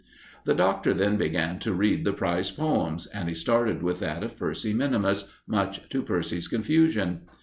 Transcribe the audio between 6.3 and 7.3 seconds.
confusion.